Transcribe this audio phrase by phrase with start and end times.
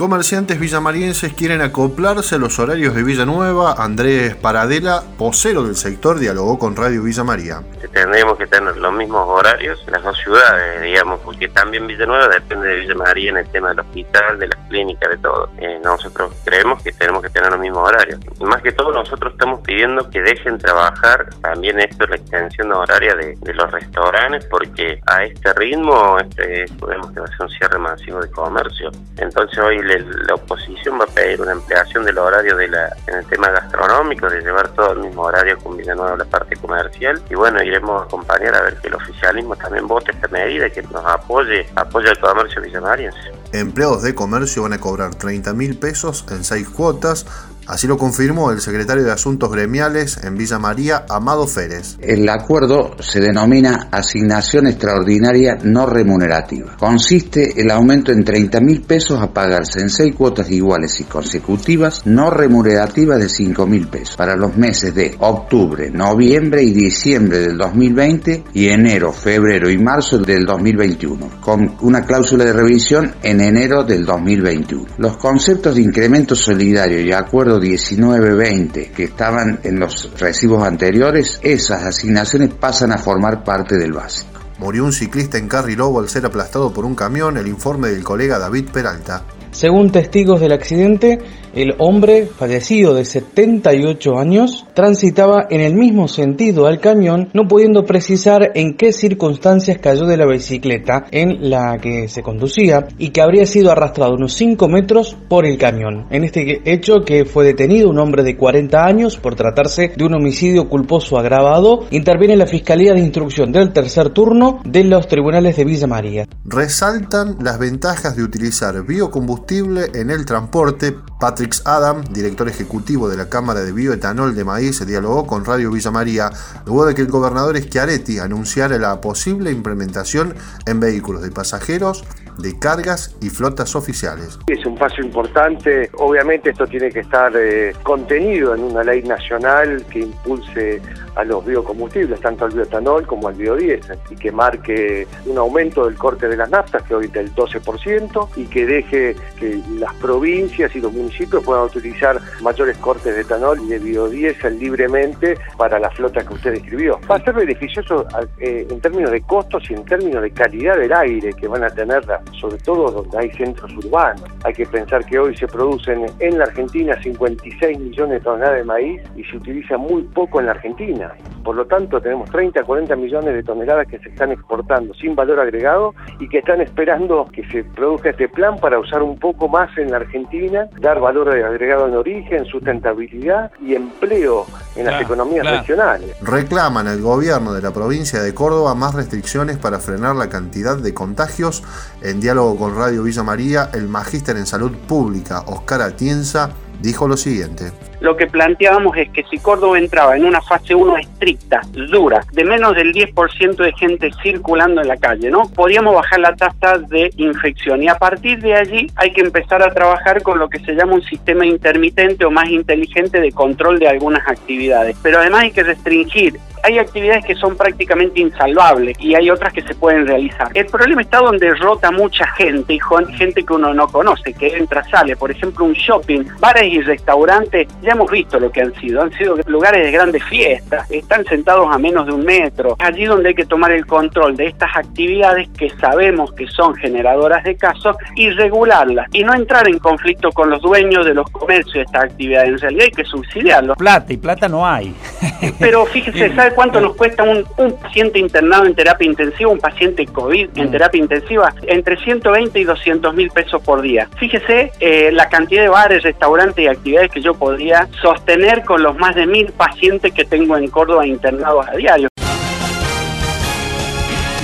[0.00, 3.74] Comerciantes villamarienses quieren acoplarse a los horarios de Villanueva.
[3.76, 7.60] Andrés Paradela, vocero del sector, dialogó con Radio Villa María.
[7.92, 12.68] Tendríamos que tener los mismos horarios en las dos ciudades, digamos, porque también Villanueva depende
[12.68, 15.50] de Villa María en el tema del hospital, de las clínicas, de todo.
[15.58, 18.20] Eh, nosotros creemos que tenemos que tener los mismos horarios.
[18.38, 23.14] Y más que todo, nosotros estamos pidiendo que dejen trabajar también esto, la extensión horaria
[23.16, 27.50] de, de los restaurantes, porque a este ritmo, este, podemos que va a ser un
[27.50, 28.90] cierre masivo de comercio.
[29.18, 33.50] Entonces hoy la oposición va a pedir una ampliación del horario de en el tema
[33.50, 37.20] gastronómico, de llevar todo el mismo horario con Villanueva la parte comercial.
[37.28, 40.70] Y bueno, iremos a acompañar a ver que el oficialismo también vote esta medida y
[40.70, 43.18] que nos apoye, apoye al comercio villamariense.
[43.52, 47.26] Empleados de comercio van a cobrar 30 mil pesos en seis cuotas
[47.66, 51.96] Así lo confirmó el secretario de Asuntos Gremiales en Villa María, Amado Férez.
[52.00, 56.76] El acuerdo se denomina asignación extraordinaria no remunerativa.
[56.78, 62.06] Consiste el aumento en 30 mil pesos a pagarse en seis cuotas iguales y consecutivas
[62.06, 67.56] no remunerativas de 5 mil pesos para los meses de octubre, noviembre y diciembre del
[67.58, 73.84] 2020 y enero, febrero y marzo del 2021, con una cláusula de revisión en enero
[73.84, 74.86] del 2021.
[74.98, 81.84] Los conceptos de incremento solidario y acuerdo 19-20 que estaban en los recibos anteriores, esas
[81.84, 84.40] asignaciones pasan a formar parte del básico.
[84.58, 88.38] Murió un ciclista en Carrilobo al ser aplastado por un camión, el informe del colega
[88.38, 89.24] David Peralta.
[89.50, 91.18] Según testigos del accidente,
[91.54, 97.84] el hombre, fallecido de 78 años, transitaba en el mismo sentido al camión, no pudiendo
[97.84, 103.20] precisar en qué circunstancias cayó de la bicicleta en la que se conducía y que
[103.20, 106.06] habría sido arrastrado unos 5 metros por el camión.
[106.10, 110.14] En este hecho que fue detenido un hombre de 40 años por tratarse de un
[110.14, 115.64] homicidio culposo agravado, interviene la Fiscalía de Instrucción del tercer turno de los tribunales de
[115.64, 116.28] Villa María.
[116.44, 123.28] Resaltan las ventajas de utilizar biocombustible en el transporte Patrick Adam, director ejecutivo de la
[123.28, 126.30] Cámara de Bioetanol de Maíz, se dialogó con Radio Villa María
[126.66, 130.34] luego de que el gobernador Schiaretti anunciara la posible implementación
[130.66, 132.04] en vehículos de pasajeros,
[132.38, 134.38] de cargas y flotas oficiales.
[134.46, 139.84] Es un paso importante, obviamente esto tiene que estar eh, contenido en una ley nacional
[139.90, 140.80] que impulse
[141.16, 145.96] a los biocombustibles, tanto al bioetanol como al biodiesel, y que marque un aumento del
[145.96, 150.80] corte de las naftas, que hoy del 12%, y que deje que las provincias y
[150.80, 156.24] los municipios puedan utilizar mayores cortes de etanol y de biodiesel libremente para la flota
[156.24, 157.00] que usted describió.
[157.10, 158.06] Va a ser beneficioso
[158.38, 161.70] eh, en términos de costos y en términos de calidad del aire que van a
[161.70, 162.04] tener,
[162.38, 164.22] sobre todo donde hay centros urbanos.
[164.44, 168.64] Hay que pensar que hoy se producen en la Argentina 56 millones de toneladas de
[168.64, 171.14] maíz y se utiliza muy poco en la Argentina.
[171.44, 175.14] Por lo tanto, tenemos 30 a 40 millones de toneladas que se están exportando sin
[175.14, 179.48] valor agregado y que están esperando que se produzca este plan para usar un poco
[179.48, 184.46] más en la Argentina, dar valor agregado en origen, sustentabilidad y empleo
[184.76, 186.16] en las economías regionales.
[186.22, 190.94] Reclaman al gobierno de la provincia de Córdoba más restricciones para frenar la cantidad de
[190.94, 191.62] contagios.
[192.02, 197.16] En diálogo con Radio Villa María, el magíster en salud pública, Oscar Atienza, dijo lo
[197.16, 197.72] siguiente.
[198.00, 202.44] Lo que planteábamos es que si Córdoba entraba en una fase 1 estricta, dura, de
[202.44, 205.42] menos del 10% de gente circulando en la calle, ¿no?
[205.54, 209.72] Podíamos bajar la tasa de infección y a partir de allí hay que empezar a
[209.72, 213.88] trabajar con lo que se llama un sistema intermitente o más inteligente de control de
[213.88, 214.96] algunas actividades.
[215.02, 219.62] Pero además hay que restringir hay actividades que son prácticamente insalvables y hay otras que
[219.62, 220.48] se pueden realizar.
[220.54, 222.80] El problema está donde rota mucha gente y
[223.16, 225.16] gente que uno no conoce, que entra, sale.
[225.16, 229.02] Por ejemplo, un shopping, bares y restaurantes, hemos visto lo que han sido.
[229.02, 232.76] Han sido lugares de grandes fiestas, están sentados a menos de un metro.
[232.78, 237.44] Allí donde hay que tomar el control de estas actividades que sabemos que son generadoras
[237.44, 241.74] de casos y regularlas y no entrar en conflicto con los dueños de los comercios
[241.74, 242.50] de estas actividades.
[242.50, 243.76] En realidad hay que subsidiarlos.
[243.76, 244.94] Plata y plata no hay.
[245.58, 247.44] Pero fíjese, ¿sabe cuánto nos cuesta un,
[247.80, 250.70] paciente internado en terapia intensiva, un paciente COVID en mm.
[250.70, 251.54] terapia intensiva?
[251.66, 254.08] Entre 120 y 200 mil pesos por día.
[254.18, 258.96] Fíjese eh, la cantidad de bares, restaurantes y actividades que yo podría sostener con los
[258.98, 262.08] más de mil pacientes que tengo en Córdoba internados a diario.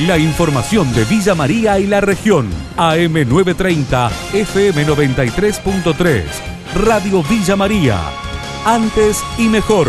[0.07, 2.51] La información de Villa María y la región.
[2.77, 6.23] AM930, FM93.3.
[6.75, 7.99] Radio Villa María.
[8.67, 9.89] Antes y mejor.